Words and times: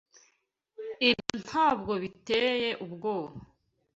Ibyo 1.09 1.35
ntabwo 1.45 1.91
biteye 2.03 2.69
ubwoba 2.85 3.35